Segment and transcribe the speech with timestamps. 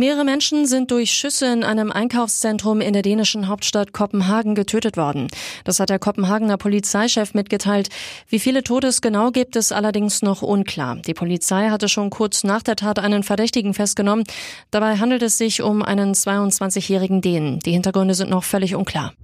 [0.00, 5.26] Mehrere Menschen sind durch Schüsse in einem Einkaufszentrum in der dänischen Hauptstadt Kopenhagen getötet worden.
[5.64, 7.88] Das hat der Kopenhagener Polizeichef mitgeteilt.
[8.28, 10.98] Wie viele Tote es genau gibt, ist allerdings noch unklar.
[11.04, 14.22] Die Polizei hatte schon kurz nach der Tat einen Verdächtigen festgenommen.
[14.70, 17.58] Dabei handelt es sich um einen 22-jährigen Dänen.
[17.58, 19.14] Die Hintergründe sind noch völlig unklar.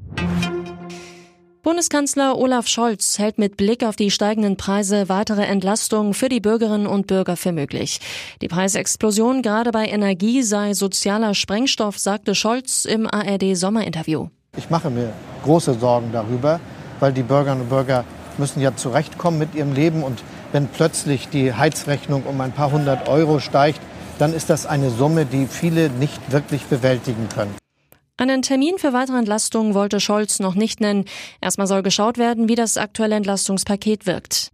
[1.64, 6.86] Bundeskanzler Olaf Scholz hält mit Blick auf die steigenden Preise weitere Entlastungen für die Bürgerinnen
[6.86, 8.00] und Bürger für möglich.
[8.42, 14.28] Die Preisexplosion gerade bei Energie sei sozialer Sprengstoff, sagte Scholz im ARD Sommerinterview.
[14.58, 16.60] Ich mache mir große Sorgen darüber,
[17.00, 18.04] weil die Bürgerinnen und Bürger
[18.36, 20.22] müssen ja zurechtkommen mit ihrem Leben und
[20.52, 23.80] wenn plötzlich die Heizrechnung um ein paar hundert Euro steigt,
[24.18, 27.54] dann ist das eine Summe, die viele nicht wirklich bewältigen können.
[28.16, 31.04] Einen Termin für weitere Entlastungen wollte Scholz noch nicht nennen.
[31.40, 34.52] Erstmal soll geschaut werden, wie das aktuelle Entlastungspaket wirkt.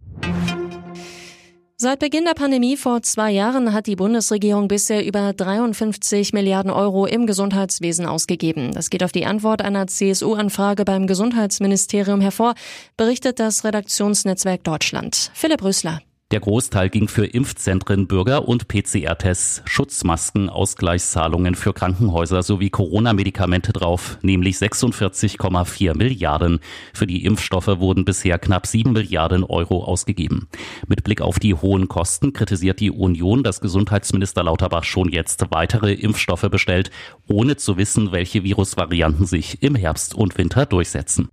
[1.77, 7.07] Seit Beginn der Pandemie vor zwei Jahren hat die Bundesregierung bisher über 53 Milliarden Euro
[7.07, 8.71] im Gesundheitswesen ausgegeben.
[8.71, 12.53] Das geht auf die Antwort einer CSU-Anfrage beim Gesundheitsministerium hervor,
[12.97, 15.31] berichtet das Redaktionsnetzwerk Deutschland.
[15.33, 16.01] Philipp Rösler.
[16.31, 24.17] Der Großteil ging für Impfzentren, Bürger und PCR-Tests, Schutzmasken, Ausgleichszahlungen für Krankenhäuser sowie Corona-Medikamente drauf,
[24.21, 26.61] nämlich 46,4 Milliarden.
[26.93, 30.47] Für die Impfstoffe wurden bisher knapp 7 Milliarden Euro ausgegeben.
[30.87, 35.91] Mit Blick auf die hohen Kosten kritisiert die Union, dass Gesundheitsminister Lauterbach schon jetzt weitere
[35.91, 36.91] Impfstoffe bestellt,
[37.27, 41.27] ohne zu wissen, welche Virusvarianten sich im Herbst und Winter durchsetzen.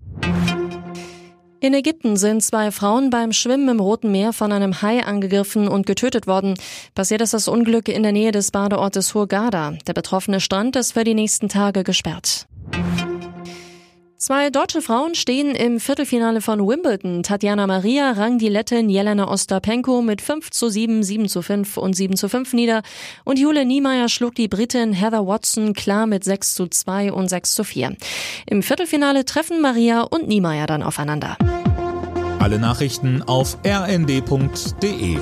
[1.60, 5.86] In Ägypten sind zwei Frauen beim Schwimmen im Roten Meer von einem Hai angegriffen und
[5.86, 6.54] getötet worden.
[6.94, 9.72] Passiert ist das Unglück in der Nähe des Badeortes Hurghada.
[9.86, 12.47] Der betroffene Strand ist für die nächsten Tage gesperrt.
[14.20, 17.22] Zwei deutsche Frauen stehen im Viertelfinale von Wimbledon.
[17.22, 21.94] Tatjana Maria rang die Lettin Jelena Ostapenko mit 5 zu 7, 7 zu 5 und
[21.94, 22.82] 7 zu 5 nieder.
[23.22, 27.54] Und Jule Niemeyer schlug die Britin Heather Watson klar mit 6 zu 2 und 6
[27.54, 27.96] zu 4.
[28.46, 31.36] Im Viertelfinale treffen Maria und Niemeyer dann aufeinander.
[32.40, 35.18] Alle Nachrichten auf rnd.de